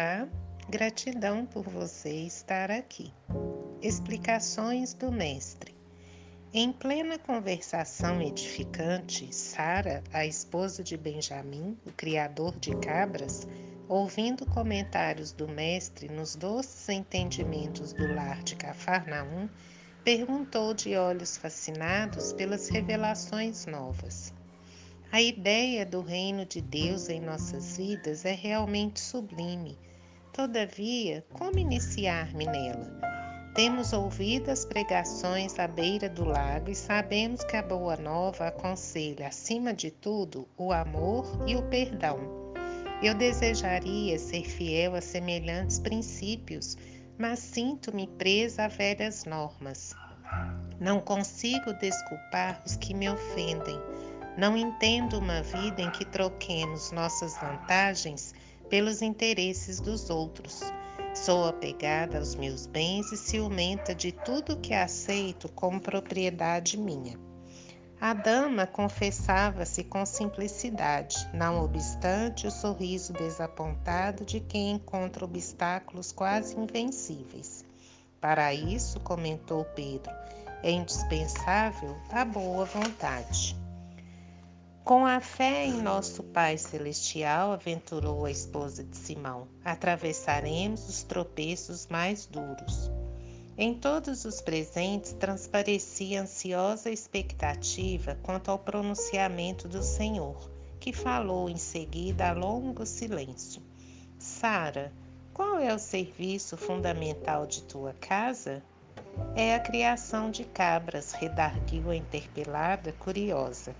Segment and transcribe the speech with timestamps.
[0.00, 0.28] Olá,
[0.70, 3.12] gratidão por você estar aqui.
[3.82, 5.74] Explicações do Mestre.
[6.54, 13.48] Em plena conversação edificante, Sara, a esposa de Benjamim, o criador de cabras,
[13.88, 19.48] ouvindo comentários do Mestre nos doces entendimentos do lar de Cafarnaum,
[20.04, 24.32] perguntou de olhos fascinados pelas revelações novas.
[25.10, 29.76] A ideia do reino de Deus em nossas vidas é realmente sublime.
[30.38, 32.88] Todavia, como iniciar-me nela?
[33.56, 39.26] Temos ouvido as pregações à beira do lago e sabemos que a Boa Nova aconselha,
[39.26, 42.20] acima de tudo, o amor e o perdão.
[43.02, 46.76] Eu desejaria ser fiel a semelhantes princípios,
[47.18, 49.92] mas sinto-me presa a velhas normas.
[50.78, 53.80] Não consigo desculpar os que me ofendem
[54.38, 58.32] não entendo uma vida em que troquemos nossas vantagens
[58.68, 60.60] pelos interesses dos outros.
[61.14, 67.18] Sou apegada aos meus bens e ciumenta de tudo que aceito como propriedade minha.
[68.00, 76.56] A dama confessava-se com simplicidade, não obstante o sorriso desapontado de quem encontra obstáculos quase
[76.56, 77.64] invencíveis.
[78.20, 80.12] Para isso, comentou Pedro,
[80.62, 83.56] é indispensável a boa vontade.
[84.88, 91.86] Com a fé em nosso Pai Celestial, aventurou a esposa de Simão, atravessaremos os tropeços
[91.88, 92.90] mais duros.
[93.58, 100.50] Em todos os presentes transparecia ansiosa expectativa quanto ao pronunciamento do Senhor,
[100.80, 103.60] que falou em seguida a longo silêncio.
[104.18, 104.90] Sara,
[105.34, 108.62] qual é o serviço fundamental de tua casa?
[109.36, 113.76] É a criação de cabras, redarguiu a interpelada, curiosa.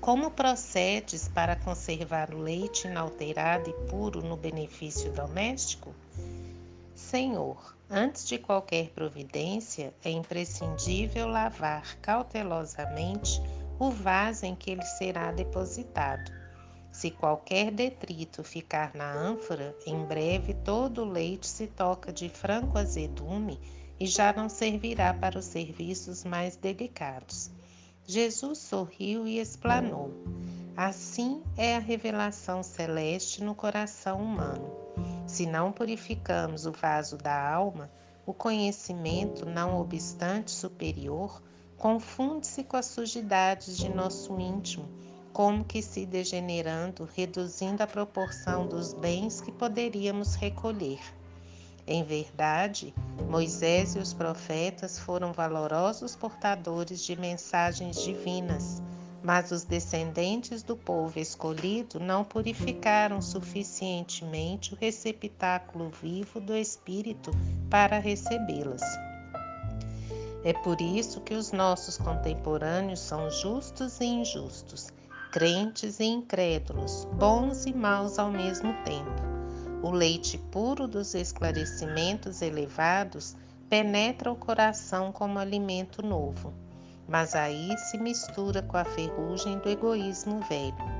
[0.00, 5.92] Como procedes para conservar o leite inalterado e puro no benefício doméstico?
[6.94, 13.42] Senhor, antes de qualquer providência, é imprescindível lavar cautelosamente
[13.78, 16.32] o vaso em que ele será depositado.
[16.92, 22.78] Se qualquer detrito ficar na ânfora, em breve todo o leite se toca de franco
[22.78, 23.60] azedume
[24.00, 27.50] e já não servirá para os serviços mais delicados.
[28.10, 30.10] Jesus sorriu e explanou:
[30.74, 34.72] Assim é a revelação celeste no coração humano.
[35.26, 37.90] Se não purificamos o vaso da alma,
[38.24, 41.42] o conhecimento, não obstante superior,
[41.76, 44.88] confunde-se com as sujidades de nosso íntimo,
[45.30, 51.00] como que se degenerando, reduzindo a proporção dos bens que poderíamos recolher.
[51.90, 52.92] Em verdade,
[53.30, 58.82] Moisés e os profetas foram valorosos portadores de mensagens divinas,
[59.22, 67.30] mas os descendentes do povo escolhido não purificaram suficientemente o receptáculo vivo do Espírito
[67.70, 68.82] para recebê-las.
[70.44, 74.88] É por isso que os nossos contemporâneos são justos e injustos,
[75.32, 79.37] crentes e incrédulos, bons e maus ao mesmo tempo
[79.82, 83.36] o leite puro dos esclarecimentos elevados
[83.68, 86.52] penetra o coração como alimento novo,
[87.06, 90.98] mas aí se mistura com a ferrugem do egoísmo velho.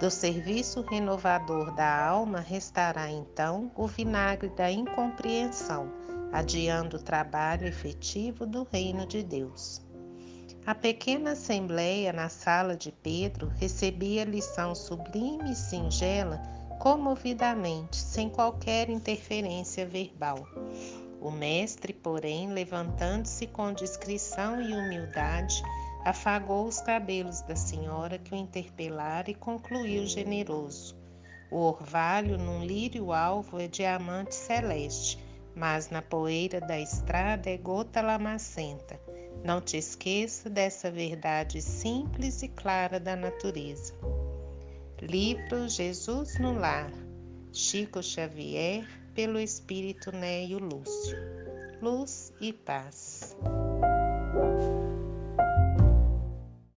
[0.00, 5.92] Do serviço renovador da alma restará então o vinagre da incompreensão,
[6.32, 9.82] adiando o trabalho efetivo do reino de Deus.
[10.66, 16.42] A pequena assembleia na sala de Pedro recebia lição sublime e singela
[16.84, 20.46] comovidamente, sem qualquer interferência verbal.
[21.18, 25.62] O mestre, porém, levantando-se com discrição e humildade,
[26.04, 30.94] afagou os cabelos da senhora que o interpelara e concluiu generoso.
[31.50, 35.18] O orvalho num lírio alvo é diamante celeste,
[35.56, 39.00] mas na poeira da estrada é gota lamacenta.
[39.42, 43.94] Não te esqueça dessa verdade simples e clara da natureza.
[45.08, 46.90] Livro Jesus no Lar,
[47.52, 51.18] Chico Xavier, pelo Espírito Neio Lúcio.
[51.82, 53.36] Luz e paz.